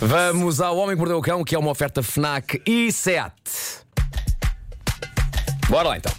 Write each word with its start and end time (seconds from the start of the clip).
Vamos 0.00 0.60
ao 0.60 0.76
Homem 0.76 0.96
que 0.96 1.00
Mordeu 1.00 1.18
o 1.18 1.22
Cão, 1.22 1.44
que 1.44 1.54
é 1.54 1.58
uma 1.58 1.70
oferta 1.70 2.02
FNAC 2.02 2.62
e 2.66 2.90
SEAT. 2.90 3.34
Bora 5.68 5.90
lá 5.90 5.96
então. 5.98 6.12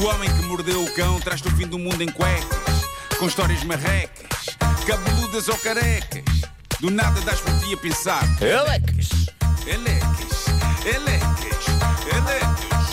O 0.00 0.06
homem 0.06 0.28
que 0.28 0.42
mordeu 0.46 0.82
o 0.82 0.92
cão 0.92 1.20
traz-te 1.20 1.46
o 1.46 1.50
fim 1.52 1.68
do 1.68 1.78
mundo 1.78 2.02
em 2.02 2.10
cuecas, 2.10 2.82
com 3.16 3.26
histórias 3.26 3.62
marrecas, 3.62 4.46
cabeludas 4.86 5.48
ou 5.48 5.56
carecas. 5.58 6.24
Do 6.80 6.90
nada 6.90 7.20
das 7.20 7.40
por 7.40 7.56
ti 7.60 7.74
a 7.74 7.76
pensar. 7.76 8.24
Elecas. 8.42 9.08
Elecas, 9.66 10.46
elecas, 10.84 10.84
elecas, 10.84 11.64
elecas. 12.12 12.83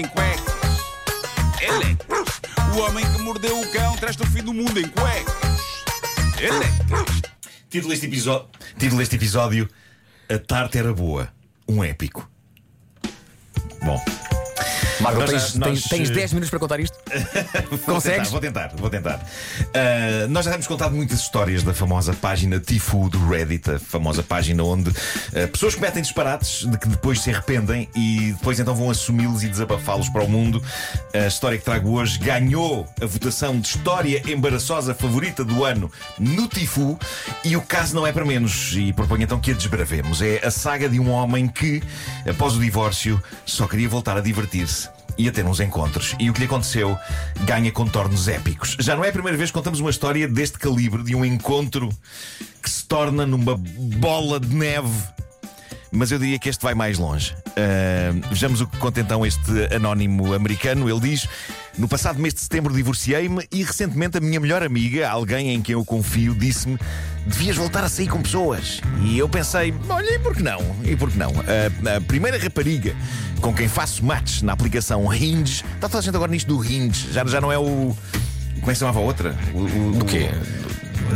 Em 0.00 0.08
cuecas. 0.08 0.54
Elecas. 1.60 2.40
O 2.74 2.80
homem 2.80 3.04
que 3.12 3.22
mordeu 3.22 3.60
o 3.60 3.70
cão 3.70 3.96
traz-te 3.96 4.22
o 4.22 4.26
fim 4.26 4.42
do 4.42 4.54
mundo 4.54 4.80
em 4.80 4.88
cuecas. 4.88 5.60
Elecas. 6.40 7.22
Título 7.68 7.90
deste 7.90 8.06
episódio, 8.06 8.48
título 8.78 8.98
deste 8.98 9.16
episódio 9.16 9.68
A 10.28 10.38
Tarte 10.38 10.78
era 10.78 10.92
boa. 10.92 11.30
Um 11.68 11.84
épico. 11.84 12.28
Bom, 13.84 14.02
Marco, 15.00 15.20
Nós 15.20 15.30
tens, 15.30 15.54
nós, 15.54 15.82
tens, 15.82 15.88
tens 15.88 16.10
eh, 16.10 16.14
10 16.14 16.32
minutos 16.34 16.50
para 16.50 16.58
contar 16.58 16.78
isto? 16.80 16.98
Consegues? 17.86 18.28
tentar, 18.28 18.30
vou 18.30 18.40
tentar, 18.40 18.72
vou 18.76 18.90
tentar. 18.90 19.26
Ah, 19.74 20.26
nós 20.28 20.44
já 20.44 20.50
temos 20.50 20.66
contado 20.66 20.94
muitas 20.94 21.20
histórias 21.20 21.62
da 21.62 21.72
famosa 21.72 22.12
página 22.12 22.60
Tifu 22.60 23.08
do 23.08 23.28
Reddit, 23.28 23.70
a 23.70 23.78
famosa 23.78 24.22
página 24.22 24.62
onde 24.62 24.90
ah, 24.90 25.48
pessoas 25.48 25.74
cometem 25.74 26.02
disparates 26.02 26.66
de 26.68 26.76
que 26.78 26.88
depois 26.88 27.20
se 27.20 27.30
arrependem 27.30 27.88
e 27.96 28.32
depois 28.32 28.60
então 28.60 28.74
vão 28.74 28.90
assumi-los 28.90 29.42
e 29.42 29.48
desabafá-los 29.48 30.08
para 30.10 30.22
o 30.22 30.28
mundo. 30.28 30.62
A 31.14 31.26
história 31.26 31.56
que 31.56 31.64
trago 31.64 31.92
hoje 31.92 32.18
ganhou 32.18 32.86
a 33.00 33.06
votação 33.06 33.58
de 33.58 33.68
história 33.68 34.22
embaraçosa 34.30 34.94
favorita 34.94 35.44
do 35.44 35.64
ano 35.64 35.90
no 36.18 36.46
Tifu 36.46 36.98
e 37.42 37.56
o 37.56 37.62
caso 37.62 37.94
não 37.94 38.06
é 38.06 38.12
para 38.12 38.24
menos 38.24 38.74
e 38.76 38.92
proponho 38.92 39.22
então 39.22 39.40
que 39.40 39.50
a 39.50 39.54
desbravemos. 39.54 40.20
É 40.20 40.46
a 40.46 40.50
saga 40.50 40.88
de 40.88 41.00
um 41.00 41.10
homem 41.10 41.48
que, 41.48 41.82
após 42.28 42.54
o 42.54 42.60
divórcio, 42.60 43.22
só 43.46 43.66
queria 43.66 43.88
voltar 43.88 44.16
a 44.16 44.20
divertir-se 44.20 44.89
e 45.20 45.28
a 45.28 45.32
ter 45.32 45.44
uns 45.44 45.60
encontros. 45.60 46.16
E 46.18 46.30
o 46.30 46.32
que 46.32 46.40
lhe 46.40 46.46
aconteceu 46.46 46.98
ganha 47.44 47.70
contornos 47.70 48.26
épicos. 48.26 48.76
Já 48.80 48.96
não 48.96 49.04
é 49.04 49.10
a 49.10 49.12
primeira 49.12 49.36
vez 49.36 49.50
que 49.50 49.54
contamos 49.54 49.78
uma 49.78 49.90
história 49.90 50.26
deste 50.26 50.58
calibre, 50.58 51.02
de 51.02 51.14
um 51.14 51.24
encontro 51.24 51.90
que 52.62 52.70
se 52.70 52.84
torna 52.86 53.26
numa 53.26 53.54
bola 53.56 54.40
de 54.40 54.54
neve. 54.54 54.90
Mas 55.92 56.12
eu 56.12 56.18
diria 56.18 56.38
que 56.38 56.48
este 56.48 56.62
vai 56.62 56.74
mais 56.74 56.98
longe. 56.98 57.34
Ah, 57.56 58.12
vejamos 58.28 58.60
o 58.60 58.66
que 58.66 58.76
conta 58.78 59.00
então 59.00 59.24
este 59.26 59.74
anónimo 59.74 60.32
americano. 60.34 60.88
Ele 60.88 61.00
diz: 61.00 61.26
No 61.76 61.88
passado 61.88 62.18
mês 62.20 62.34
de 62.34 62.40
setembro 62.40 62.72
divorciei-me 62.72 63.46
e 63.50 63.62
recentemente 63.62 64.18
a 64.18 64.20
minha 64.20 64.38
melhor 64.38 64.62
amiga, 64.62 65.08
alguém 65.08 65.50
em 65.50 65.60
quem 65.60 65.72
eu 65.72 65.84
confio, 65.84 66.34
disse-me: 66.34 66.78
Devias 67.26 67.56
voltar 67.56 67.82
a 67.84 67.88
sair 67.88 68.08
com 68.08 68.22
pessoas. 68.22 68.80
E 69.02 69.18
eu 69.18 69.28
pensei: 69.28 69.74
Olha, 69.88 70.14
e 70.14 70.18
por 70.18 70.34
que 70.34 70.42
não? 70.42 70.60
E 70.84 70.94
por 70.94 71.10
que 71.10 71.18
não? 71.18 71.32
A, 71.32 71.96
a 71.96 72.00
primeira 72.00 72.38
rapariga 72.38 72.94
com 73.40 73.52
quem 73.52 73.68
faço 73.68 74.04
match 74.04 74.42
na 74.42 74.52
aplicação 74.52 75.12
Hinge. 75.12 75.64
Está 75.74 75.88
toda 75.88 75.98
a 75.98 76.02
gente 76.02 76.14
agora 76.14 76.30
nisto 76.30 76.46
do 76.46 76.64
Hinge. 76.64 77.12
Já, 77.12 77.24
já 77.24 77.40
não 77.40 77.50
é 77.50 77.58
o. 77.58 77.96
Como 78.60 78.70
é 78.70 78.72
que 78.72 78.74
se 78.74 78.80
chamava 78.80 79.00
a 79.00 79.02
outra? 79.02 79.34
O, 79.54 79.58
o, 79.60 79.92
Do 79.98 80.04
quê? 80.04 80.28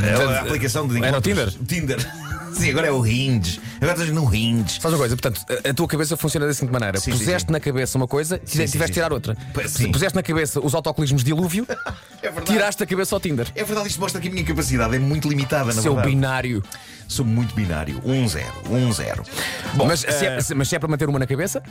A, 0.02 0.38
a 0.38 0.40
aplicação 0.40 0.88
de 0.88 0.96
Era 0.96 1.16
o 1.16 1.20
encontros. 1.20 1.58
Tinder. 1.68 2.23
Sim, 2.54 2.70
agora 2.70 2.86
é 2.86 2.90
o 2.90 3.04
Hinge. 3.06 3.60
Agora 3.76 3.92
estás 3.92 4.10
no 4.10 4.34
Hinge. 4.34 4.80
Faz 4.80 4.92
uma 4.94 4.98
coisa, 4.98 5.16
portanto, 5.16 5.40
a, 5.64 5.70
a 5.70 5.74
tua 5.74 5.86
cabeça 5.88 6.16
funciona 6.16 6.46
da 6.46 6.54
seguinte 6.54 6.72
maneira: 6.72 6.98
Sim, 6.98 7.12
sim, 7.12 7.18
puseste 7.18 7.46
sim. 7.48 7.52
na 7.52 7.60
cabeça 7.60 7.98
uma 7.98 8.06
coisa 8.08 8.36
e 8.36 8.48
sim, 8.48 8.52
tiveste 8.66 8.78
de 8.78 8.86
sim. 8.86 8.92
tirar 8.92 9.12
outra. 9.12 9.36
Sim. 9.66 9.90
Puseste 9.92 10.14
na 10.16 10.22
cabeça 10.22 10.60
os 10.60 10.74
autocolismos 10.74 11.22
de 11.24 11.32
dilúvio, 11.32 11.66
É 12.22 12.30
verdade. 12.30 12.46
tiraste 12.46 12.82
a 12.82 12.86
cabeça 12.86 13.14
ao 13.14 13.20
Tinder. 13.20 13.46
É 13.54 13.64
verdade, 13.64 13.88
isto 13.88 14.00
mostra 14.00 14.20
que 14.20 14.28
a 14.28 14.30
minha 14.30 14.44
capacidade 14.44 14.94
é 14.94 14.98
muito 14.98 15.28
limitada, 15.28 15.74
na 15.74 15.82
Seu 15.82 15.94
verdade. 15.94 16.14
binário. 16.14 16.62
Sou 17.06 17.24
muito 17.24 17.54
binário. 17.54 18.00
1-0, 18.00 18.42
1-0. 18.70 19.26
Bom, 19.74 19.84
Mas, 19.86 20.00
se 20.00 20.06
é, 20.06 20.36
eh, 20.36 20.40
se- 20.40 20.54
mas 20.54 20.68
se 20.68 20.76
é 20.76 20.78
para 20.78 20.88
manter 20.88 21.06
uma 21.08 21.18
na 21.18 21.26
cabeça, 21.26 21.62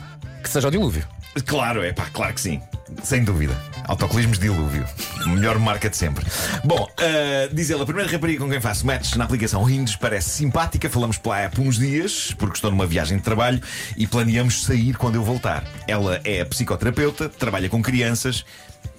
que 0.42 0.48
seja 0.48 0.68
o 0.68 0.70
dilúvio. 0.70 1.04
Claro, 1.44 1.82
é 1.82 1.92
pá, 1.92 2.06
claro 2.12 2.32
que 2.34 2.40
sim. 2.40 2.60
Sem 3.02 3.24
dúvida. 3.24 3.54
Autocolismos 3.84 4.38
dilúvio. 4.38 4.86
Melhor 5.26 5.58
marca 5.58 5.90
de 5.90 5.96
sempre. 5.96 6.24
Bom, 6.64 6.84
uh, 6.84 7.54
diz 7.54 7.70
ele, 7.70 7.82
a 7.82 7.84
primeira 7.84 8.10
rapariga 8.10 8.42
com 8.42 8.50
quem 8.50 8.60
faço 8.60 8.86
match 8.86 9.14
na 9.16 9.24
aplicação 9.24 9.68
Hinge 9.68 9.96
parece 9.98 10.30
simpática. 10.30 10.88
Falamos 10.88 11.18
pela 11.18 11.40
app 11.40 11.60
uns 11.60 11.78
dias, 11.78 12.34
porque 12.38 12.56
estou 12.56 12.70
numa 12.70 12.86
viagem 12.86 13.18
de 13.18 13.22
trabalho 13.22 13.60
e 13.96 14.06
planeamos 14.06 14.64
sair 14.64 14.94
quando 14.96 15.16
eu 15.16 15.22
voltar. 15.22 15.64
Ela 15.86 16.20
é 16.24 16.44
psicoterapeuta, 16.44 17.28
trabalha 17.28 17.68
com 17.68 17.82
crianças. 17.82 18.44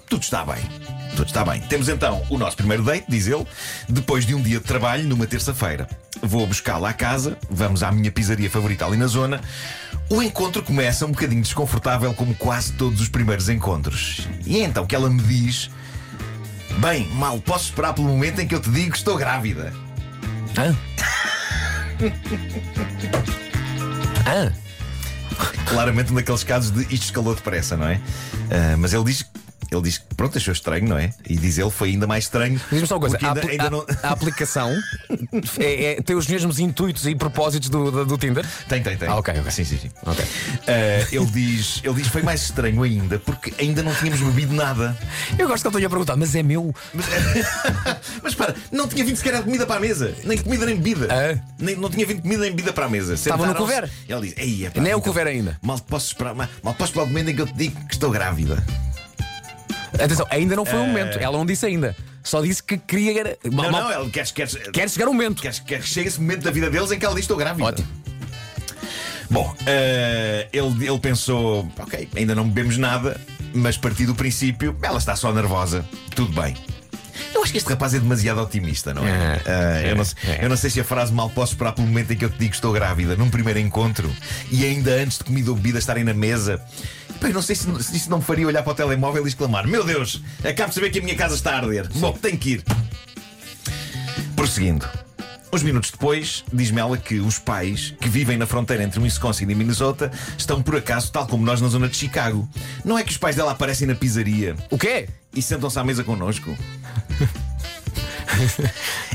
Tudo 0.08 0.22
está 0.22 0.44
bem. 0.44 0.62
Tudo 1.16 1.26
está 1.26 1.44
bem. 1.44 1.60
Temos 1.62 1.88
então 1.88 2.22
o 2.30 2.38
nosso 2.38 2.56
primeiro 2.56 2.84
date, 2.84 3.06
diz 3.08 3.26
ele, 3.26 3.46
depois 3.88 4.24
de 4.24 4.34
um 4.34 4.42
dia 4.42 4.58
de 4.58 4.64
trabalho, 4.64 5.04
numa 5.04 5.26
terça-feira. 5.26 5.88
Vou 6.22 6.46
buscá-la 6.46 6.90
à 6.90 6.92
casa, 6.92 7.38
vamos 7.50 7.82
à 7.82 7.92
minha 7.92 8.10
pizzaria 8.10 8.50
favorita 8.50 8.86
ali 8.86 8.96
na 8.96 9.06
zona. 9.06 9.40
O 10.08 10.22
encontro 10.22 10.62
começa 10.62 11.04
um 11.04 11.10
bocadinho 11.10 11.42
desconfortável, 11.42 12.14
como 12.14 12.34
quase 12.34 12.72
todos 12.72 13.00
os 13.00 13.08
primeiros 13.08 13.48
encontros. 13.48 14.28
E 14.44 14.58
é 14.60 14.64
então 14.64 14.86
que 14.86 14.94
ela 14.94 15.10
me 15.10 15.20
diz: 15.22 15.70
Bem, 16.78 17.08
mal 17.08 17.40
posso 17.40 17.66
esperar 17.66 17.92
pelo 17.94 18.08
momento 18.08 18.40
em 18.40 18.46
que 18.46 18.54
eu 18.54 18.60
te 18.60 18.70
digo 18.70 18.92
que 18.92 18.98
estou 18.98 19.16
grávida. 19.16 19.72
Hã? 20.56 20.76
Hã? 24.26 24.52
Claramente 25.66 26.12
um 26.12 26.14
daqueles 26.14 26.42
casos 26.44 26.70
de 26.70 26.82
isto 26.94 27.04
escalou 27.04 27.34
depressa, 27.34 27.76
não 27.76 27.86
é? 27.88 28.00
Ah, 28.50 28.76
mas 28.78 28.92
ele 28.92 29.04
diz. 29.04 29.24
Ele 29.70 29.82
diz 29.82 29.98
que 29.98 30.14
pronto, 30.14 30.36
achou 30.38 30.52
estranho, 30.52 30.88
não 30.88 30.96
é? 30.98 31.10
E 31.28 31.36
diz 31.36 31.58
ele 31.58 31.70
foi 31.70 31.90
ainda 31.90 32.06
mais 32.06 32.24
estranho. 32.24 32.60
Diz-me 32.70 32.86
só 32.86 32.94
uma 32.94 33.00
coisa: 33.00 33.18
a, 33.20 33.28
ainda, 33.28 33.48
ainda 33.48 33.66
a- 33.66 33.70
não... 33.70 33.86
a 34.02 34.08
aplicação 34.10 34.72
é- 35.58 35.84
é- 35.98 36.02
tem 36.02 36.14
os 36.16 36.26
mesmos 36.26 36.58
intuitos 36.58 37.06
e 37.06 37.14
propósitos 37.14 37.68
do, 37.68 37.90
do, 37.90 38.04
do 38.06 38.18
Tinder? 38.18 38.46
Tem, 38.68 38.82
tem, 38.82 38.96
tem. 38.96 39.08
Ah, 39.08 39.16
ok, 39.16 39.34
ok. 39.40 39.50
Sim, 39.50 39.64
sim, 39.64 39.78
sim. 39.78 39.90
Ok. 40.04 40.24
Ah, 40.68 41.08
ele 41.10 41.26
diz, 41.26 41.80
ele 41.84 41.94
diz 41.94 42.08
foi 42.08 42.22
mais 42.22 42.42
estranho 42.42 42.82
ainda 42.82 43.18
porque 43.18 43.52
ainda 43.58 43.82
não 43.82 43.94
tínhamos 43.94 44.20
bebido 44.20 44.54
nada. 44.54 44.96
Eu 45.38 45.48
gosto 45.48 45.62
que 45.62 45.68
ele 45.68 45.76
tenha 45.76 45.88
perguntado, 45.90 46.18
mas 46.18 46.34
é 46.34 46.42
meu. 46.42 46.74
Mas, 46.94 47.06
mas 48.22 48.34
para, 48.34 48.54
não 48.70 48.86
tinha 48.88 49.04
vindo 49.04 49.16
sequer 49.16 49.42
comida 49.42 49.66
para 49.66 49.76
a 49.76 49.80
mesa, 49.80 50.14
nem 50.24 50.38
comida 50.38 50.66
nem 50.66 50.76
bebida. 50.76 51.08
Ah. 51.10 51.38
Nem, 51.58 51.76
não 51.76 51.90
tinha 51.90 52.06
vindo 52.06 52.22
comida 52.22 52.42
nem 52.42 52.50
bebida 52.50 52.72
para 52.72 52.86
a 52.86 52.88
mesa. 52.88 53.14
Estava 53.14 53.46
no 53.46 53.54
couvert. 53.54 53.90
Ele 54.08 54.20
diz, 54.28 54.34
Ei, 54.38 54.70
Nem 54.76 54.92
é 54.92 54.96
o 54.96 54.98
então, 54.98 55.00
couvert 55.00 55.28
ainda. 55.28 55.58
Mal 55.62 55.78
posso 55.80 56.08
esperar, 56.08 56.34
mal, 56.34 56.48
mal 56.62 56.74
posso 56.74 56.90
esperar 56.90 57.04
o 57.04 57.08
momento 57.08 57.30
em 57.30 57.34
que 57.36 57.42
eu 57.42 57.46
te 57.46 57.54
digo 57.54 57.86
que 57.86 57.94
estou 57.94 58.10
grávida. 58.10 58.64
Atenção, 60.04 60.26
ainda 60.30 60.54
não 60.56 60.64
foi 60.64 60.78
o 60.78 60.86
momento. 60.86 61.18
Ela 61.18 61.36
não 61.36 61.46
disse 61.46 61.64
ainda. 61.66 61.96
Só 62.22 62.40
disse 62.42 62.62
que 62.62 62.76
queria. 62.76 63.38
Não, 63.44 63.70
mal- 63.70 63.82
não, 63.88 64.02
ele 64.02 64.10
quer, 64.10 64.26
quer, 64.32 64.48
Quer 64.48 64.90
chegar 64.90 65.08
o 65.08 65.12
momento. 65.12 65.40
quer, 65.42 65.54
quer 65.60 65.80
que 65.80 65.88
chegue 65.88 66.08
esse 66.08 66.20
momento 66.20 66.42
da 66.42 66.50
vida 66.50 66.68
deles 66.70 66.90
em 66.90 66.98
que 66.98 67.04
ela 67.06 67.14
diz 67.14 67.24
estou 67.24 67.36
grávida. 67.36 67.64
Ótimo. 67.68 67.88
Bom, 69.30 69.54
eh, 69.66 70.48
ele, 70.52 70.86
ele 70.88 70.98
pensou: 71.00 71.68
ok, 71.78 72.08
ainda 72.16 72.34
não 72.34 72.48
bebemos 72.48 72.76
nada, 72.78 73.20
mas 73.54 73.76
partir 73.76 74.06
do 74.06 74.14
princípio, 74.14 74.76
ela 74.82 74.98
está 74.98 75.16
só 75.16 75.32
nervosa, 75.32 75.84
tudo 76.14 76.32
bem. 76.40 76.54
Eu 77.34 77.42
acho 77.42 77.50
que 77.52 77.58
este 77.58 77.68
rapaz 77.68 77.92
é 77.94 77.98
demasiado 77.98 78.40
otimista, 78.40 78.92
não 78.94 79.06
é? 79.06 79.10
É, 79.10 79.42
Eh, 79.46 79.90
eu, 79.92 79.96
não, 79.96 80.04
sei- 80.04 80.16
é. 80.30 80.44
eu 80.44 80.48
não 80.48 80.56
sei 80.56 80.70
se 80.70 80.80
a 80.80 80.84
frase 80.84 81.12
mal 81.12 81.28
posso 81.30 81.52
esperar 81.54 81.72
pelo 81.72 81.86
momento 81.86 82.12
em 82.12 82.16
que 82.16 82.24
eu 82.24 82.30
te 82.30 82.38
digo 82.38 82.50
que 82.50 82.56
estou 82.56 82.72
grávida, 82.72 83.16
num 83.16 83.28
primeiro 83.30 83.58
encontro, 83.58 84.10
e 84.50 84.64
ainda 84.64 84.92
antes 84.92 85.18
de 85.18 85.24
comida 85.24 85.50
ou 85.50 85.56
bebida 85.56 85.78
estarem 85.78 86.04
na 86.04 86.14
mesa. 86.14 86.60
Eu 87.20 87.32
não 87.32 87.42
sei 87.42 87.56
se, 87.56 87.82
se 87.82 87.96
isso 87.96 88.10
não 88.10 88.18
me 88.18 88.24
faria 88.24 88.46
olhar 88.46 88.62
para 88.62 88.72
o 88.72 88.74
telemóvel 88.74 89.24
e 89.24 89.28
exclamar: 89.28 89.66
Meu 89.66 89.84
Deus, 89.84 90.22
acabo 90.44 90.68
de 90.68 90.74
saber 90.74 90.90
que 90.90 90.98
a 90.98 91.02
minha 91.02 91.16
casa 91.16 91.34
está 91.34 91.52
a 91.52 91.56
arder. 91.58 91.88
Bom, 91.94 92.12
tenho 92.12 92.38
que 92.38 92.50
ir. 92.52 92.64
Prosseguindo. 94.34 94.86
Uns 95.52 95.62
minutos 95.62 95.90
depois, 95.90 96.44
diz-me 96.52 96.80
ela 96.80 96.98
que 96.98 97.18
os 97.20 97.38
pais 97.38 97.94
que 98.00 98.08
vivem 98.08 98.36
na 98.36 98.46
fronteira 98.46 98.82
entre 98.82 99.00
Wisconsin 99.00 99.44
e 99.48 99.54
Minnesota 99.54 100.10
estão 100.36 100.60
por 100.60 100.76
acaso, 100.76 101.10
tal 101.10 101.26
como 101.26 101.44
nós 101.44 101.60
na 101.60 101.68
zona 101.68 101.88
de 101.88 101.96
Chicago. 101.96 102.46
Não 102.84 102.98
é 102.98 103.04
que 103.04 103.12
os 103.12 103.16
pais 103.16 103.36
dela 103.36 103.52
aparecem 103.52 103.86
na 103.86 103.94
pizzaria 103.94 104.56
O 104.70 104.76
quê? 104.76 105.08
e 105.32 105.40
sentam-se 105.40 105.78
à 105.78 105.84
mesa 105.84 106.02
connosco? 106.04 106.54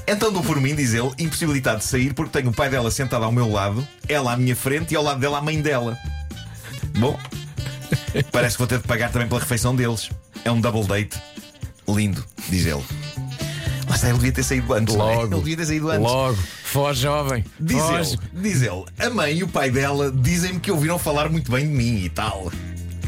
então 0.08 0.32
dou 0.32 0.42
por 0.42 0.60
mim, 0.60 0.74
diz 0.74 0.94
ele, 0.94 1.12
impossibilitado 1.20 1.80
de 1.80 1.86
sair 1.86 2.14
porque 2.14 2.32
tenho 2.40 2.50
o 2.52 2.56
pai 2.56 2.70
dela 2.70 2.90
sentado 2.90 3.24
ao 3.26 3.32
meu 3.32 3.52
lado, 3.52 3.86
ela 4.08 4.34
à 4.34 4.38
minha 4.38 4.56
frente 4.56 4.94
e 4.94 4.98
ao 4.98 5.04
lado 5.04 5.20
dela 5.20 5.38
a 5.38 5.42
mãe 5.42 5.62
dela. 5.62 5.98
Bom, 6.98 7.20
parece 8.32 8.56
que 8.56 8.60
vou 8.60 8.68
ter 8.68 8.80
de 8.80 8.88
pagar 8.88 9.12
também 9.12 9.28
pela 9.28 9.40
refeição 9.40 9.76
deles. 9.76 10.10
É 10.44 10.52
um 10.52 10.60
double 10.62 10.84
date. 10.86 11.18
Lindo, 11.88 12.24
diz 12.50 12.66
ele. 12.66 12.84
Lá 13.90 13.96
está, 13.96 14.08
ele 14.08 14.18
devia 14.18 14.32
ter 14.32 14.44
saído 14.44 14.74
antes. 14.74 14.96
não 14.96 15.10
é? 15.10 15.16
Logo. 15.16 15.34
Ele 15.36 15.42
devia 15.42 15.58
ter 15.58 15.66
saído 15.66 15.90
antes. 15.90 16.02
Logo. 16.12 16.38
Foge, 16.64 17.02
jovem. 17.02 17.44
Diz 17.60 17.78
Foge. 17.82 18.18
ele, 18.34 18.42
diz 18.50 18.62
ele, 18.62 18.86
a 19.00 19.10
mãe 19.10 19.38
e 19.38 19.44
o 19.44 19.48
pai 19.48 19.70
dela 19.70 20.10
dizem-me 20.12 20.60
que 20.60 20.72
ouviram 20.72 20.98
falar 20.98 21.28
muito 21.30 21.52
bem 21.52 21.68
de 21.68 21.74
mim 21.74 21.98
e 22.06 22.10
tal. 22.10 22.52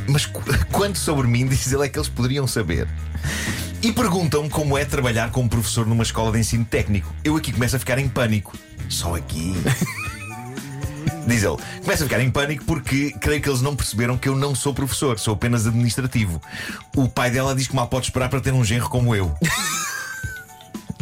Mas 0.09 0.25
qu- 0.25 0.41
quanto 0.71 0.97
sobre 0.97 1.27
mim, 1.27 1.47
diz 1.47 1.71
ele, 1.71 1.85
é 1.85 1.87
que 1.89 1.97
eles 1.97 2.09
poderiam 2.09 2.45
saber. 2.45 2.87
E 3.81 3.91
perguntam-me 3.91 4.49
como 4.49 4.77
é 4.77 4.83
trabalhar 4.83 5.31
como 5.31 5.47
professor 5.47 5.85
numa 5.85 6.03
escola 6.03 6.31
de 6.31 6.39
ensino 6.39 6.65
técnico. 6.65 7.13
Eu 7.23 7.37
aqui 7.37 7.51
começo 7.53 7.75
a 7.75 7.79
ficar 7.79 7.99
em 7.99 8.09
pânico. 8.09 8.53
Só 8.89 9.15
aqui. 9.15 9.53
Diz 11.25 11.43
ele, 11.43 11.57
começa 11.81 12.03
a 12.03 12.07
ficar 12.07 12.19
em 12.19 12.29
pânico 12.29 12.65
porque 12.65 13.11
creio 13.19 13.41
que 13.41 13.49
eles 13.49 13.61
não 13.61 13.75
perceberam 13.75 14.17
que 14.17 14.27
eu 14.27 14.35
não 14.35 14.53
sou 14.53 14.73
professor, 14.73 15.17
sou 15.17 15.33
apenas 15.33 15.65
administrativo. 15.65 16.41
O 16.95 17.07
pai 17.07 17.31
dela 17.31 17.55
diz 17.55 17.67
que 17.67 17.75
mal 17.75 17.87
pode 17.87 18.07
esperar 18.07 18.29
para 18.29 18.41
ter 18.41 18.53
um 18.53 18.63
genro 18.63 18.89
como 18.89 19.15
eu. 19.15 19.35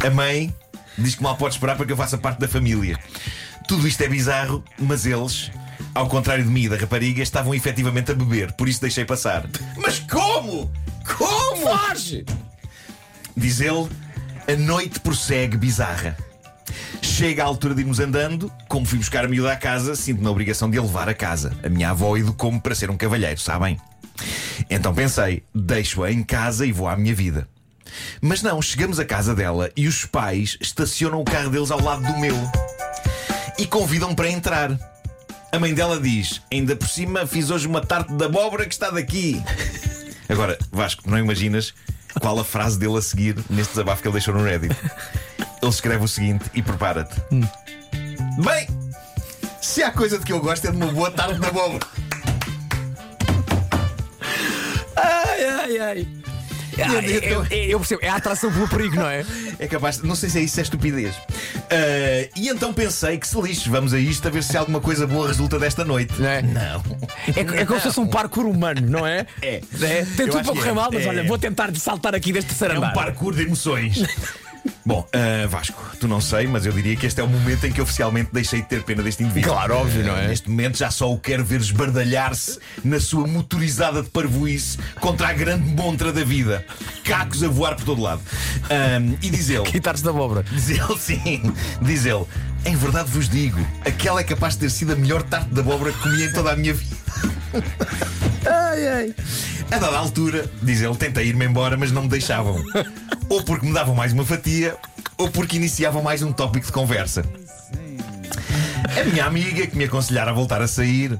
A 0.03 0.09
mãe 0.09 0.53
diz 0.97 1.15
que 1.15 1.23
mal 1.23 1.35
pode 1.35 1.55
esperar 1.55 1.75
para 1.75 1.85
que 1.85 1.91
eu 1.91 1.97
faça 1.97 2.17
parte 2.17 2.39
da 2.39 2.47
família. 2.47 2.99
Tudo 3.67 3.87
isto 3.87 4.01
é 4.01 4.07
bizarro, 4.07 4.63
mas 4.77 5.05
eles, 5.05 5.51
ao 5.93 6.07
contrário 6.07 6.43
de 6.43 6.49
mim 6.49 6.63
e 6.63 6.69
da 6.69 6.75
rapariga, 6.75 7.21
estavam 7.21 7.53
efetivamente 7.53 8.11
a 8.11 8.15
beber, 8.15 8.51
por 8.53 8.67
isso 8.67 8.81
deixei 8.81 9.05
passar. 9.05 9.45
Mas 9.77 9.99
como? 9.99 10.71
Como? 11.17 11.61
Foge! 11.61 12.25
Diz 13.35 13.59
ele, 13.59 13.87
a 14.47 14.55
noite 14.55 14.99
prossegue 14.99 15.57
bizarra. 15.57 16.17
Chega 17.21 17.43
a 17.43 17.45
altura 17.45 17.75
de 17.75 17.81
irmos 17.81 17.99
andando, 17.99 18.51
como 18.67 18.83
fui 18.83 18.97
buscar 18.97 19.25
a 19.25 19.27
miúda 19.27 19.51
à 19.51 19.55
casa, 19.55 19.95
sinto-me 19.95 20.25
a 20.25 20.31
obrigação 20.31 20.71
de 20.71 20.79
a 20.79 20.81
levar 20.81 21.07
a 21.07 21.13
casa. 21.13 21.55
A 21.63 21.69
minha 21.69 21.91
avó 21.91 22.17
educou-me 22.17 22.59
para 22.59 22.73
ser 22.73 22.89
um 22.89 22.97
cavalheiro, 22.97 23.39
sabem? 23.39 23.79
Então 24.67 24.91
pensei, 24.91 25.43
deixo-a 25.53 26.11
em 26.11 26.23
casa 26.23 26.65
e 26.65 26.71
vou 26.71 26.87
à 26.87 26.97
minha 26.97 27.13
vida. 27.13 27.47
Mas 28.19 28.41
não, 28.41 28.59
chegamos 28.59 28.99
à 28.99 29.05
casa 29.05 29.35
dela 29.35 29.69
e 29.77 29.87
os 29.87 30.03
pais 30.03 30.57
estacionam 30.59 31.21
o 31.21 31.23
carro 31.23 31.51
deles 31.51 31.69
ao 31.69 31.79
lado 31.79 32.01
do 32.01 32.17
meu 32.17 32.35
e 33.59 33.67
convidam-me 33.67 34.15
para 34.15 34.31
entrar. 34.31 34.71
A 35.51 35.59
mãe 35.59 35.75
dela 35.75 35.99
diz: 35.99 36.41
Ainda 36.51 36.75
por 36.75 36.87
cima 36.87 37.27
fiz 37.27 37.51
hoje 37.51 37.67
uma 37.67 37.85
tarte 37.85 38.11
de 38.11 38.25
abóbora 38.25 38.65
que 38.65 38.73
está 38.73 38.89
daqui. 38.89 39.39
Agora, 40.27 40.57
Vasco, 40.71 41.07
não 41.07 41.19
imaginas 41.19 41.71
qual 42.19 42.39
a 42.39 42.43
frase 42.43 42.79
dele 42.79 42.97
a 42.97 43.01
seguir 43.01 43.35
neste 43.47 43.73
desabafo 43.73 44.01
que 44.01 44.07
ele 44.07 44.13
deixou 44.13 44.33
no 44.33 44.43
Reddit? 44.43 44.75
Ele 45.61 45.69
escreve 45.71 46.03
o 46.03 46.07
seguinte 46.07 46.45
e 46.53 46.61
prepara-te. 46.61 47.15
Bem, 47.29 48.67
se 49.61 49.83
há 49.83 49.91
coisa 49.91 50.17
de 50.17 50.25
que 50.25 50.33
eu 50.33 50.39
gosto 50.39 50.67
é 50.67 50.71
de 50.71 50.77
uma 50.77 50.87
boa 50.87 51.11
tarte 51.11 51.39
de 51.39 51.45
abóbora. 51.45 51.85
Ai, 54.95 55.45
ai, 55.45 55.77
ai. 55.79 56.07
Ah, 56.83 56.93
eu, 57.03 57.45
eu- 57.45 57.45
eu 57.69 57.79
percebo, 57.79 58.01
é 58.03 58.09
a 58.09 58.15
atração 58.15 58.51
pelo 58.51 58.67
perigo, 58.67 58.95
não 58.95 59.05
é? 59.07 59.23
É 59.59 59.67
capaz, 59.67 60.01
não 60.01 60.15
sei 60.15 60.29
se 60.29 60.39
é 60.39 60.41
isso, 60.41 60.55
se 60.55 60.61
é 60.61 60.63
estupidez. 60.63 61.13
Ah, 61.69 62.29
e 62.35 62.47
então 62.49 62.73
pensei 62.73 63.17
que 63.19 63.27
se 63.27 63.39
lixe, 63.39 63.69
vamos 63.69 63.93
a 63.93 63.99
isto 63.99 64.25
a 64.27 64.31
ver 64.31 64.41
se 64.41 64.57
alguma 64.57 64.79
coisa 64.81 65.05
boa 65.05 65.27
resulta 65.27 65.59
desta 65.59 65.85
noite. 65.85 66.13
Não 66.19 66.27
é? 66.27 66.41
Não. 66.41 66.81
É, 67.35 67.61
é 67.61 67.65
como 67.65 67.79
se 67.79 67.85
fosse 67.87 67.99
um 67.99 68.07
parkour 68.07 68.45
humano, 68.47 68.81
não 68.89 69.05
é? 69.05 69.27
É. 69.43 69.59
Tem 70.17 70.25
Eu 70.25 70.31
tudo 70.31 70.43
para 70.43 70.55
correr 70.55 70.69
é. 70.69 70.73
mal, 70.73 70.89
mas 70.91 71.05
É. 71.05 71.09
olha, 71.09 71.23
vou 71.27 71.37
tentar 71.37 71.75
saltar 71.75 72.15
aqui 72.15 72.33
deste 72.33 72.47
terceiro 72.49 72.73
É 72.73 72.79
um 72.79 72.93
parkour 72.93 73.35
de 73.35 73.43
emoções. 73.43 74.01
Bom, 74.85 75.07
ah, 75.13 75.47
Vasco, 75.47 75.79
tu 75.99 76.07
não 76.07 76.19
sei, 76.19 76.47
mas 76.47 76.65
eu 76.65 76.71
diria 76.71 76.95
que 76.95 77.05
este 77.05 77.21
é 77.21 77.23
o 77.23 77.27
momento 77.27 77.65
em 77.67 77.71
que 77.71 77.79
oficialmente 77.81 78.29
deixei 78.33 78.61
de 78.61 78.67
ter 78.67 78.83
pena 78.83 79.03
deste 79.03 79.23
indivíduo. 79.23 79.53
Claro, 79.53 79.75
óbvio, 79.77 80.03
não 80.03 80.15
é? 80.17 80.25
Ah, 80.25 80.27
Neste 80.27 80.49
momento 80.49 80.77
já 80.77 80.89
só 80.89 81.11
o 81.11 81.19
quero 81.19 81.43
ver 81.45 81.59
esbardalhar-se 81.61 82.59
na 82.83 82.99
sua 82.99 83.27
motorizada 83.27 84.01
de 84.01 84.09
parvoíce 84.09 84.77
contra 84.99 85.27
a 85.29 85.33
grande 85.33 85.69
montra 85.69 86.11
da 86.11 86.23
vida. 86.23 86.65
Cacos 87.03 87.43
a 87.43 87.47
voar 87.47 87.75
por 87.75 87.85
todo 87.85 88.01
lado. 88.01 88.21
Ah, 88.69 88.99
e 89.21 89.29
diz 89.29 89.49
ele. 89.49 89.63
Quitar-se 89.69 90.03
da 90.03 90.09
abóbora. 90.09 90.43
Diz 90.51 90.69
ele, 90.69 90.97
sim. 90.97 91.53
Diz 91.81 92.05
ele. 92.05 92.25
Em 92.65 92.75
verdade 92.75 93.09
vos 93.09 93.27
digo, 93.29 93.59
aquela 93.85 94.19
é 94.19 94.23
capaz 94.23 94.53
de 94.53 94.61
ter 94.61 94.69
sido 94.71 94.93
a 94.93 94.95
melhor 94.95 95.23
tarte 95.23 95.49
de 95.49 95.59
abóbora 95.59 95.91
que 95.91 95.99
comi 95.99 96.23
em 96.23 96.31
toda 96.31 96.51
a 96.51 96.55
minha 96.55 96.73
vida. 96.73 96.95
Ai, 98.45 98.87
ai. 98.87 99.15
A 99.71 99.77
dada 99.77 99.97
altura, 99.97 100.51
diz 100.61 100.81
ele, 100.81 100.95
tentei 100.95 101.27
ir-me 101.27 101.45
embora, 101.45 101.77
mas 101.77 101.93
não 101.93 102.03
me 102.03 102.09
deixavam. 102.09 102.61
Ou 103.29 103.41
porque 103.41 103.65
me 103.65 103.73
davam 103.73 103.95
mais 103.95 104.11
uma 104.11 104.25
fatia, 104.25 104.75
ou 105.17 105.31
porque 105.31 105.55
iniciavam 105.55 106.03
mais 106.03 106.21
um 106.21 106.33
tópico 106.33 106.65
de 106.65 106.71
conversa. 106.73 107.23
A 108.99 109.03
minha 109.05 109.25
amiga, 109.25 109.65
que 109.65 109.77
me 109.77 109.85
aconselhara 109.85 110.31
a 110.31 110.33
voltar 110.33 110.61
a 110.61 110.67
sair, 110.67 111.17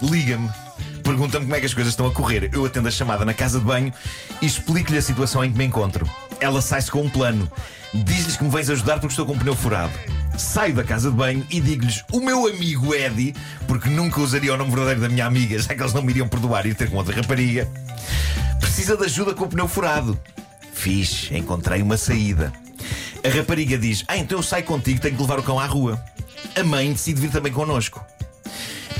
liga-me. 0.00 0.48
Pergunta-me 1.02 1.46
como 1.46 1.56
é 1.56 1.60
que 1.60 1.66
as 1.66 1.74
coisas 1.74 1.92
estão 1.92 2.06
a 2.06 2.12
correr. 2.12 2.50
Eu 2.52 2.64
atendo 2.64 2.86
a 2.86 2.90
chamada 2.90 3.24
na 3.24 3.34
casa 3.34 3.58
de 3.58 3.64
banho 3.64 3.92
e 4.40 4.46
explico-lhe 4.46 4.98
a 4.98 5.02
situação 5.02 5.44
em 5.44 5.50
que 5.50 5.58
me 5.58 5.64
encontro. 5.64 6.08
Ela 6.38 6.62
sai-se 6.62 6.90
com 6.90 7.02
um 7.02 7.10
plano. 7.10 7.50
Diz-lhes 7.92 8.36
que 8.36 8.44
me 8.44 8.50
vens 8.50 8.70
ajudar 8.70 9.00
porque 9.00 9.12
estou 9.12 9.26
com 9.26 9.32
o 9.32 9.38
pneu 9.38 9.56
furado. 9.56 9.92
Saio 10.36 10.74
da 10.74 10.84
casa 10.84 11.10
de 11.10 11.16
banho 11.16 11.44
e 11.50 11.60
digo-lhes: 11.60 12.04
o 12.12 12.20
meu 12.20 12.46
amigo 12.46 12.94
Eddie, 12.94 13.34
porque 13.66 13.88
nunca 13.88 14.20
usaria 14.20 14.54
o 14.54 14.56
nome 14.56 14.70
verdadeiro 14.70 15.00
da 15.00 15.08
minha 15.08 15.26
amiga, 15.26 15.58
já 15.58 15.74
que 15.74 15.82
eles 15.82 15.92
não 15.92 16.02
me 16.02 16.12
iriam 16.12 16.28
perdoar 16.28 16.64
ir 16.66 16.74
ter 16.74 16.88
com 16.88 16.96
outra 16.96 17.16
rapariga, 17.16 17.66
precisa 18.60 18.96
de 18.96 19.04
ajuda 19.04 19.34
com 19.34 19.44
o 19.44 19.48
pneu 19.48 19.68
furado. 19.68 20.18
Fiz, 20.72 21.28
encontrei 21.32 21.82
uma 21.82 21.96
saída. 21.96 22.52
A 23.24 23.28
rapariga 23.28 23.76
diz: 23.76 24.04
Ah, 24.06 24.16
então 24.16 24.38
eu 24.38 24.42
saio 24.42 24.64
contigo, 24.64 25.00
tenho 25.00 25.16
que 25.16 25.22
levar 25.22 25.38
o 25.38 25.42
cão 25.42 25.58
à 25.58 25.66
rua. 25.66 26.02
A 26.54 26.62
mãe 26.62 26.92
decide 26.92 27.20
vir 27.20 27.30
também 27.30 27.52
connosco. 27.52 28.04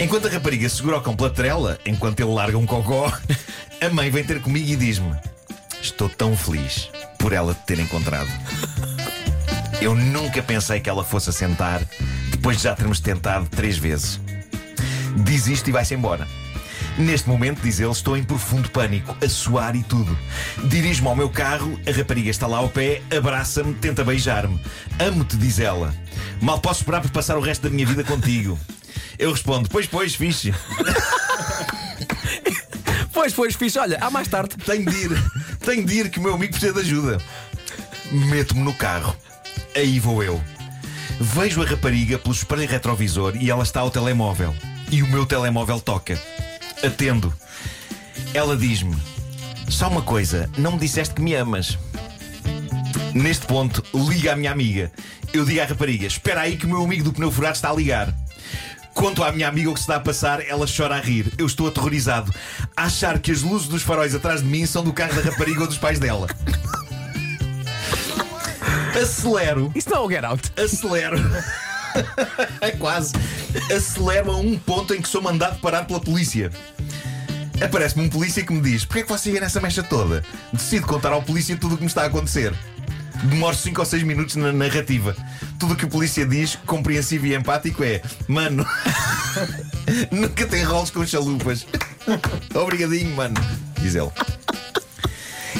Enquanto 0.00 0.28
a 0.28 0.30
rapariga 0.30 0.68
segura 0.68 0.98
o 0.98 1.00
cão 1.00 1.16
pela 1.16 1.30
trela, 1.30 1.78
enquanto 1.84 2.20
ele 2.20 2.32
larga 2.32 2.58
um 2.58 2.66
cocó, 2.66 3.12
a 3.80 3.88
mãe 3.90 4.10
vem 4.10 4.24
ter 4.24 4.40
comigo 4.40 4.68
e 4.68 4.76
diz-me: 4.76 5.14
Estou 5.80 6.08
tão 6.08 6.36
feliz 6.36 6.90
por 7.18 7.32
ela 7.32 7.54
te 7.54 7.60
ter 7.62 7.78
encontrado. 7.78 8.30
Eu 9.80 9.94
nunca 9.94 10.42
pensei 10.42 10.80
que 10.80 10.90
ela 10.90 11.04
fosse 11.04 11.30
assentar 11.30 11.80
depois 12.30 12.56
de 12.56 12.64
já 12.64 12.74
termos 12.74 13.00
tentado 13.00 13.46
três 13.46 13.78
vezes. 13.78 14.20
Diz 15.24 15.46
isto 15.46 15.68
e 15.68 15.72
vai-se 15.72 15.94
embora. 15.94 16.26
Neste 16.98 17.28
momento, 17.28 17.60
diz 17.62 17.78
ele, 17.78 17.92
estou 17.92 18.16
em 18.16 18.24
profundo 18.24 18.68
pânico, 18.70 19.16
a 19.24 19.28
suar 19.28 19.76
e 19.76 19.84
tudo. 19.84 20.18
Dirijo-me 20.64 21.08
ao 21.08 21.14
meu 21.14 21.30
carro, 21.30 21.78
a 21.86 21.92
rapariga 21.92 22.28
está 22.28 22.46
lá 22.46 22.58
ao 22.58 22.68
pé, 22.68 23.00
abraça-me, 23.16 23.72
tenta 23.74 24.02
beijar-me. 24.02 24.60
Amo-te, 24.98 25.36
diz 25.36 25.60
ela. 25.60 25.94
Mal 26.40 26.58
posso 26.58 26.80
esperar 26.80 27.00
por 27.00 27.10
passar 27.10 27.38
o 27.38 27.40
resto 27.40 27.62
da 27.62 27.70
minha 27.70 27.86
vida 27.86 28.02
contigo. 28.02 28.58
Eu 29.16 29.30
respondo, 29.30 29.68
pois, 29.68 29.86
pois, 29.86 30.14
fixe. 30.14 30.52
Pois, 33.10 33.32
pois, 33.32 33.56
fixe. 33.56 33.76
Olha, 33.80 33.98
há 34.00 34.08
mais 34.10 34.28
tarde. 34.28 34.54
Tenho 34.64 34.88
de 34.88 34.96
ir, 34.96 35.10
tenho 35.58 35.84
de 35.84 35.92
ir 35.92 36.08
que 36.08 36.20
o 36.20 36.22
meu 36.22 36.34
amigo 36.34 36.52
precisa 36.52 36.72
de 36.72 36.80
ajuda. 36.80 37.18
Meto-me 38.12 38.62
no 38.62 38.72
carro. 38.72 39.16
Aí 39.74 39.98
vou 39.98 40.22
eu. 40.22 40.40
Vejo 41.20 41.60
a 41.60 41.66
rapariga 41.66 42.16
pelo 42.16 42.32
espelho 42.32 42.68
retrovisor 42.68 43.34
e 43.34 43.50
ela 43.50 43.64
está 43.64 43.80
ao 43.80 43.90
telemóvel. 43.90 44.54
E 44.88 45.02
o 45.02 45.08
meu 45.08 45.26
telemóvel 45.26 45.80
toca. 45.80 46.16
Atendo. 46.84 47.32
Ela 48.34 48.56
diz-me: 48.56 48.96
Só 49.68 49.88
uma 49.88 50.02
coisa, 50.02 50.48
não 50.56 50.72
me 50.72 50.78
disseste 50.78 51.14
que 51.14 51.20
me 51.22 51.34
amas. 51.34 51.78
Neste 53.14 53.46
ponto, 53.46 53.82
liga 53.94 54.32
à 54.32 54.36
minha 54.36 54.52
amiga. 54.52 54.92
Eu 55.32 55.44
digo 55.44 55.60
à 55.60 55.64
rapariga: 55.64 56.06
Espera 56.06 56.42
aí 56.42 56.56
que 56.56 56.66
o 56.66 56.68
meu 56.68 56.82
amigo 56.82 57.04
do 57.04 57.12
pneu 57.12 57.30
furado 57.30 57.56
está 57.56 57.70
a 57.70 57.74
ligar. 57.74 58.14
Conto 58.94 59.22
à 59.22 59.30
minha 59.30 59.46
amiga 59.46 59.70
o 59.70 59.74
que 59.74 59.78
se 59.78 59.84
está 59.84 59.96
a 59.96 60.00
passar, 60.00 60.44
ela 60.46 60.66
chora 60.66 60.96
a 60.96 61.00
rir. 61.00 61.32
Eu 61.38 61.46
estou 61.46 61.68
aterrorizado. 61.68 62.34
A 62.76 62.84
achar 62.84 63.18
que 63.20 63.30
as 63.30 63.42
luzes 63.42 63.68
dos 63.68 63.82
faróis 63.82 64.12
atrás 64.14 64.40
de 64.42 64.46
mim 64.48 64.66
são 64.66 64.82
do 64.82 64.92
carro 64.92 65.14
da 65.14 65.30
rapariga 65.30 65.60
ou 65.60 65.66
dos 65.68 65.78
pais 65.78 65.98
dela. 66.00 66.26
Acelero, 69.00 69.70
Isso 69.76 69.88
não 69.90 69.98
é 69.98 70.00
o 70.00 70.10
Get 70.10 70.24
Out. 70.24 70.52
acelero. 70.60 71.18
É 72.60 72.70
quase. 72.72 73.12
Acelero 73.74 74.32
a 74.32 74.36
um 74.36 74.58
ponto 74.58 74.94
em 74.94 75.00
que 75.00 75.08
sou 75.08 75.22
mandado 75.22 75.60
parar 75.60 75.84
pela 75.84 76.00
polícia. 76.00 76.50
Aparece-me 77.60 78.04
um 78.04 78.08
polícia 78.08 78.44
que 78.44 78.52
me 78.52 78.60
diz: 78.60 78.84
Porquê 78.84 79.00
é 79.00 79.02
que 79.02 79.08
você 79.08 79.32
ia 79.32 79.40
nessa 79.40 79.60
mecha 79.60 79.82
toda? 79.82 80.24
Decido 80.52 80.86
contar 80.86 81.12
ao 81.12 81.22
polícia 81.22 81.56
tudo 81.56 81.74
o 81.74 81.76
que 81.76 81.84
me 81.84 81.88
está 81.88 82.02
a 82.02 82.06
acontecer. 82.06 82.54
Demoro 83.24 83.56
5 83.56 83.80
ou 83.80 83.86
6 83.86 84.02
minutos 84.04 84.36
na 84.36 84.52
narrativa. 84.52 85.16
Tudo 85.58 85.74
o 85.74 85.76
que 85.76 85.84
o 85.84 85.88
polícia 85.88 86.24
diz, 86.24 86.56
compreensivo 86.66 87.26
e 87.26 87.34
empático, 87.34 87.82
é: 87.82 88.00
Mano, 88.28 88.64
nunca 90.12 90.46
tem 90.46 90.62
rolos 90.62 90.90
com 90.90 91.04
chalupas. 91.04 91.66
Obrigadinho, 92.54 93.14
mano. 93.16 93.34
Diz 93.80 93.94
ele. 93.94 94.10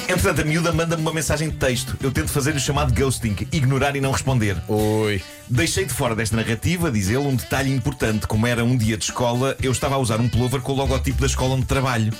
Entretanto, 0.09 0.41
a 0.41 0.43
miúda 0.43 0.71
manda-me 0.71 1.03
uma 1.03 1.13
mensagem 1.13 1.51
de 1.51 1.57
texto. 1.57 1.95
Eu 2.01 2.11
tento 2.11 2.29
fazer 2.29 2.55
o 2.55 2.59
chamado 2.59 2.91
ghosting, 2.91 3.35
ignorar 3.51 3.95
e 3.95 4.01
não 4.01 4.11
responder. 4.11 4.57
Oi. 4.67 5.21
Deixei 5.47 5.85
de 5.85 5.93
fora 5.93 6.15
desta 6.15 6.35
narrativa, 6.35 6.89
diz 6.89 7.09
ele, 7.09 7.19
um 7.19 7.35
detalhe 7.35 7.71
importante. 7.71 8.25
Como 8.25 8.47
era 8.47 8.65
um 8.65 8.75
dia 8.75 8.97
de 8.97 9.03
escola, 9.03 9.55
eu 9.61 9.71
estava 9.71 9.93
a 9.93 9.97
usar 9.99 10.19
um 10.19 10.27
pullover 10.27 10.61
com 10.61 10.71
o 10.71 10.75
logotipo 10.75 11.21
da 11.21 11.27
escola 11.27 11.53
onde 11.53 11.67
trabalho. 11.67 12.11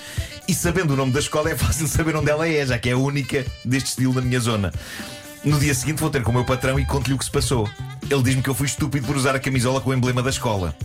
E 0.48 0.54
sabendo 0.54 0.94
o 0.94 0.96
nome 0.96 1.12
da 1.12 1.20
escola, 1.20 1.50
é 1.50 1.58
fácil 1.58 1.88
saber 1.90 2.16
onde 2.16 2.30
ela 2.30 2.48
é, 2.48 2.64
já 2.64 2.78
que 2.78 2.90
é 2.90 2.92
a 2.92 2.98
única 2.98 3.44
deste 3.66 3.88
estilo 3.88 4.14
da 4.14 4.22
minha 4.22 4.40
zona. 4.40 4.72
No 5.44 5.60
dia 5.60 5.74
seguinte, 5.74 6.00
vou 6.00 6.12
ter 6.12 6.22
com 6.22 6.30
o 6.30 6.34
meu 6.36 6.46
patrão 6.46 6.80
e 6.80 6.86
conto-lhe 6.86 7.16
o 7.16 7.18
que 7.18 7.26
se 7.26 7.32
passou. 7.32 7.68
Ele 8.08 8.22
diz-me 8.22 8.44
que 8.44 8.50
eu 8.52 8.54
fui 8.56 8.68
estúpido 8.68 9.08
por 9.08 9.18
usar 9.18 9.36
a 9.36 9.40
camisola 9.40 9.82
com 9.82 9.90
o 9.90 9.94
emblema 9.96 10.22
da 10.22 10.30
escola. 10.30 10.76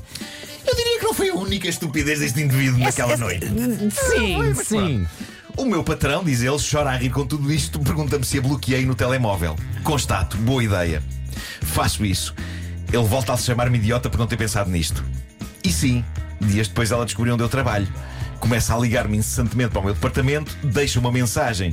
Eu 0.67 0.75
diria 0.75 0.99
que 0.99 1.05
não 1.05 1.13
foi 1.13 1.29
a 1.29 1.35
única 1.35 1.69
estupidez 1.69 2.21
deste 2.21 2.41
indivíduo 2.41 2.79
naquela 2.79 3.15
noite. 3.19 3.47
Sim, 3.91 4.55
sim. 4.55 5.07
O 5.57 5.65
meu 5.65 5.85
patrão, 5.85 6.25
diz 6.25 6.43
ele, 6.43 6.57
chora 6.59 6.91
a 6.91 6.97
rir 6.97 7.11
com 7.11 7.25
tudo 7.25 7.53
isto, 7.53 7.79
pergunta-me 7.79 8.25
se 8.25 8.39
a 8.39 8.43
bloqueei 8.43 8.85
no 8.85 8.95
telemóvel. 8.95 9.57
Constato, 9.85 10.37
boa 10.39 10.65
ideia. 10.65 11.03
Faço 11.63 12.05
isso. 12.05 12.35
Ele 12.93 13.05
volta 13.05 13.33
a 13.33 13.37
chamar-me 13.37 13.79
idiota 13.79 14.11
por 14.11 14.19
não 14.19 14.27
ter 14.27 14.37
pensado 14.37 14.69
nisto. 14.69 15.05
E 15.63 15.73
sim, 15.73 16.05
dias 16.41 16.67
depois 16.67 16.91
ela 16.91 17.05
descobriu 17.05 17.35
onde 17.35 17.43
eu 17.43 17.49
trabalho. 17.49 17.87
Começa 18.41 18.75
a 18.75 18.79
ligar-me 18.79 19.17
incessantemente 19.17 19.71
para 19.71 19.81
o 19.81 19.85
meu 19.85 19.95
departamento, 19.95 20.57
deixa 20.63 20.99
uma 20.99 21.13
mensagem 21.13 21.73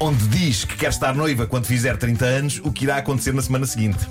onde 0.00 0.28
diz 0.28 0.64
que 0.64 0.76
quer 0.76 0.90
estar 0.90 1.14
noiva 1.14 1.46
quando 1.46 1.66
fizer 1.66 1.96
30 1.96 2.24
anos, 2.24 2.60
o 2.62 2.70
que 2.70 2.84
irá 2.84 2.96
acontecer 2.96 3.34
na 3.34 3.42
semana 3.42 3.66
seguinte. 3.66 4.06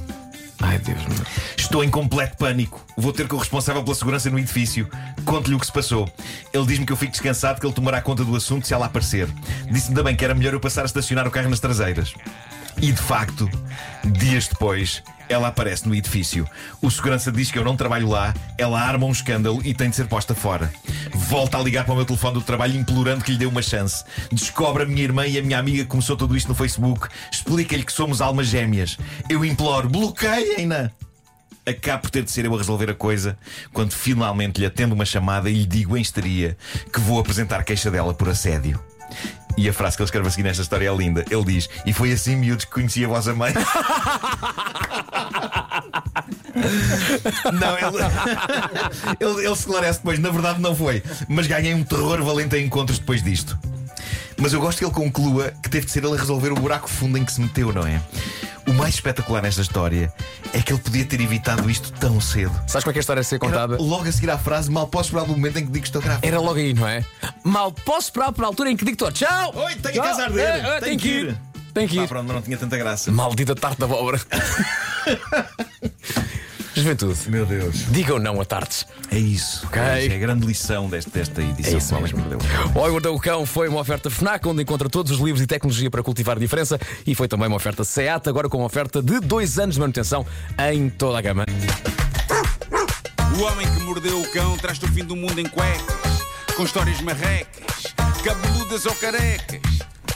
Ai, 0.78 0.80
Deus 0.80 1.06
meu. 1.06 1.26
Estou 1.58 1.84
em 1.84 1.90
completo 1.90 2.38
pânico. 2.38 2.86
Vou 2.96 3.12
ter 3.12 3.28
com 3.28 3.36
o 3.36 3.40
responsável 3.40 3.84
pela 3.84 3.96
segurança 3.96 4.30
no 4.30 4.38
edifício. 4.38 4.88
Conto-lhe 5.26 5.56
o 5.56 5.60
que 5.60 5.66
se 5.66 5.72
passou. 5.72 6.10
Ele 6.54 6.66
diz-me 6.66 6.86
que 6.86 6.92
eu 6.92 6.98
fico 6.98 7.12
descansado, 7.12 7.60
que 7.60 7.66
ele 7.66 7.74
tomará 7.74 8.00
conta 8.02 8.24
do 8.24 8.36
assunto 8.36 8.68
se 8.68 8.74
ela 8.74 8.86
aparecer. 8.86 9.28
Disse-me 9.72 9.96
também 9.96 10.16
que 10.16 10.24
era 10.24 10.36
melhor 10.36 10.54
eu 10.54 10.60
passar 10.60 10.84
a 10.84 10.86
estacionar 10.86 11.28
o 11.28 11.32
carro 11.32 11.50
nas 11.50 11.60
traseiras. 11.60 12.14
E 12.80 12.92
de 12.92 13.02
facto, 13.02 13.50
dias 14.04 14.48
depois, 14.48 15.04
ela 15.30 15.48
aparece 15.48 15.88
no 15.88 15.96
edifício. 15.96 16.48
O 16.82 16.90
segurança 16.90 17.32
diz 17.32 17.52
que 17.52 17.58
eu 17.58 17.64
não 17.64 17.76
trabalho 17.76 18.08
lá, 18.08 18.34
ela 18.58 18.80
arma 18.80 19.06
um 19.06 19.12
escândalo 19.12 19.62
e 19.66 19.74
tem 19.74 19.90
de 19.90 19.96
ser 19.96 20.08
posta 20.08 20.36
fora. 20.36 20.72
Volta 21.14 21.58
a 21.58 21.62
ligar 21.62 21.86
para 21.86 21.94
o 21.94 21.96
meu 21.96 22.06
telefone 22.06 22.36
do 22.36 22.42
trabalho 22.42 22.78
implorando 22.78 23.24
que 23.24 23.32
lhe 23.32 23.38
dê 23.38 23.46
uma 23.46 23.62
chance. 23.62 24.04
Descobre 24.32 24.84
a 24.84 24.86
minha 24.86 25.04
irmã 25.04 25.26
e 25.26 25.38
a 25.38 25.42
minha 25.42 25.58
amiga 25.58 25.84
que 25.84 25.90
começou 25.90 26.16
tudo 26.16 26.38
isto 26.38 26.50
no 26.50 26.56
Facebook. 26.56 27.08
Explica-lhe 27.32 27.84
que 27.84 27.94
somos 27.94 28.22
almas 28.22 28.48
gêmeas. 28.48 28.98
Eu 29.30 29.44
imploro, 29.44 29.90
bloqueiem-na! 29.90 30.92
Acabo 31.66 32.04
por 32.04 32.12
ter 32.12 32.24
de 32.24 32.32
ser 32.32 32.46
eu 32.46 32.56
a 32.56 32.58
resolver 32.58 32.90
a 32.90 32.94
coisa 32.94 33.38
quando 33.74 33.92
finalmente 33.92 34.60
lhe 34.60 34.66
atendo 34.66 34.96
uma 34.96 35.04
chamada 35.04 35.50
e 35.50 35.54
lhe 35.54 35.66
digo 35.66 35.98
em 35.98 36.02
histeria 36.02 36.56
que 36.94 37.00
vou 37.00 37.20
apresentar 37.20 37.64
queixa 37.66 37.92
dela 37.92 38.14
por 38.14 38.30
assédio. 38.30 38.80
E 39.58 39.68
a 39.68 39.74
frase 39.74 39.98
que 39.98 40.04
ele 40.04 40.08
escreve 40.08 40.28
a 40.28 40.32
seguir 40.32 40.44
nesta 40.44 40.62
história 40.62 40.88
é 40.88 40.96
linda. 40.96 41.26
Ele 41.30 41.44
diz: 41.44 41.68
E 41.86 41.92
foi 41.92 42.12
assim, 42.12 42.36
miúdos, 42.36 42.64
que 42.66 42.72
conheci 42.72 43.04
a 43.04 43.08
vossa 43.08 43.34
mãe. 43.34 43.52
não, 47.54 47.78
ele, 47.78 47.98
ele, 49.20 49.46
ele 49.46 49.54
esclarece 49.54 49.98
depois. 50.00 50.20
Na 50.20 50.30
verdade, 50.30 50.62
não 50.62 50.76
foi. 50.76 51.02
Mas 51.28 51.48
ganhei 51.48 51.74
um 51.74 51.84
terror 51.84 52.22
valente 52.24 52.56
em 52.56 52.66
encontros 52.66 53.00
depois 53.00 53.24
disto. 53.24 53.58
Mas 54.38 54.54
eu 54.54 54.62
gosto 54.62 54.78
que 54.78 54.86
ele 54.86 54.94
conclua 54.94 55.52
que 55.64 55.70
teve 55.70 55.88
de 55.88 55.92
ser 55.92 56.04
ele 56.04 56.14
a 56.14 56.20
resolver 56.20 56.52
o 56.52 56.56
buraco 56.56 56.88
fundo 56.88 57.18
em 57.18 57.26
que 57.26 57.32
se 57.32 57.42
meteu, 57.42 57.74
não 57.74 57.86
é? 57.86 58.00
O 58.68 58.74
mais 58.74 58.96
espetacular 58.96 59.42
nesta 59.42 59.62
história 59.62 60.12
é 60.54 60.62
que 60.62 60.74
ele 60.74 60.80
podia 60.82 61.06
ter 61.06 61.22
evitado 61.22 61.70
isto 61.70 61.92
tão 61.94 62.20
cedo. 62.20 62.52
Sabes 62.68 62.84
como 62.84 62.92
é 62.92 62.94
que 62.94 63.00
a 63.00 63.02
história 63.02 63.22
a 63.22 63.24
ser 63.24 63.40
contada? 63.40 63.76
Era 63.76 63.84
logo 63.84 64.08
a 64.08 64.12
seguir 64.12 64.30
à 64.30 64.38
frase, 64.38 64.70
mal 64.70 64.88
posso 64.88 65.10
esperar 65.10 65.26
do 65.26 65.32
momento 65.32 65.58
em 65.58 65.66
que 65.66 65.72
digo 65.72 65.84
que 65.84 65.88
estou 65.88 66.02
grávida. 66.02 66.28
Era 66.28 66.40
logo 66.40 66.60
aí, 66.60 66.74
não 66.74 66.86
é? 66.88 67.04
Mal 67.44 67.72
posso 67.72 68.08
esperar 68.10 68.32
para 68.34 68.46
a 68.46 68.48
altura 68.48 68.70
em 68.70 68.76
que 68.76 68.84
digo 68.84 69.12
tchau! 69.12 69.54
Oi, 69.56 69.76
tenho 69.76 69.96
Tchau. 69.96 70.04
a 70.04 70.08
casa 70.08 70.22
a 70.24 70.26
arder. 70.26 70.66
É, 70.66 70.78
é, 70.78 70.80
tenho 70.82 71.00
que 71.00 71.08
ir. 71.08 71.38
Tem 71.74 71.88
que 71.88 71.96
Pá, 71.96 72.04
ir. 72.04 72.08
pronto, 72.08 72.26
mas 72.26 72.36
não 72.36 72.42
tinha 72.42 72.58
tanta 72.58 72.78
graça. 72.78 73.12
Maldita 73.12 73.56
tarte 73.56 73.80
da 73.80 73.86
abóbora. 73.86 74.20
Juventude, 76.82 77.20
Meu 77.30 77.46
Deus. 77.46 77.86
digam 77.92 78.20
não 78.20 78.40
a 78.40 78.46
tartes. 78.46 78.86
É 79.12 79.18
isso. 79.18 79.66
Ok. 79.66 79.82
É 79.82 80.04
isso, 80.04 80.12
é 80.12 80.16
a 80.16 80.20
grande 80.20 80.46
lição 80.46 80.90
deste, 80.90 81.10
desta 81.12 81.42
edição. 81.42 81.74
É 81.74 81.78
isso 81.78 81.96
que 81.96 82.02
mesmo. 82.02 82.20
O 82.36 82.38
Cão. 82.38 82.72
O 82.76 82.80
Homem 82.80 82.86
que 82.86 82.92
Mordeu 82.92 83.16
o 83.16 83.20
Cão 83.20 83.46
foi 83.46 83.68
uma 83.68 83.80
oferta 83.80 84.10
FNAC, 84.10 84.48
onde 84.48 84.62
encontra 84.62 84.90
todos 84.90 85.12
os 85.12 85.20
livros 85.20 85.42
e 85.42 85.48
tecnologia 85.48 85.90
para 85.90 86.04
cultivar 86.04 86.38
a 86.38 86.40
diferença. 86.40 86.80
E 87.06 87.16
foi 87.16 87.28
também 87.28 87.48
uma 87.48 87.58
oferta 87.58 87.84
SEAT, 87.84 88.28
agora 88.30 88.48
com 88.50 88.58
uma 88.58 88.66
oferta 88.68 89.02
de 89.02 89.20
dois 89.20 89.58
anos 89.60 89.76
de 89.76 89.82
manutenção 89.82 90.26
em 90.72 90.90
toda 90.90 91.18
a 91.18 91.22
gama. 91.22 91.46
O 93.38 93.42
homem 93.44 93.68
que 93.72 93.80
mordeu 93.84 94.20
o 94.20 94.28
cão 94.32 94.58
traz-te 94.58 94.86
o 94.86 94.88
fim 94.88 95.04
do 95.06 95.16
mundo 95.16 95.40
em 95.40 95.48
cuecas, 95.48 96.22
com 96.56 96.64
histórias 96.64 97.00
marrecas, 97.02 97.94
cabeludas 98.24 98.86
ou 98.86 98.96
carecas. 98.96 99.62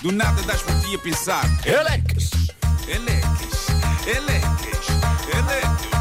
Do 0.01 0.11
nada 0.11 0.41
das 0.43 0.61
por 0.63 0.75
ti 0.81 0.95
a 0.95 0.99
pensar. 0.99 1.45
Elecas, 1.63 2.31
elecas, 2.87 3.67
elecas, 4.07 4.87
elecas. 5.31 6.00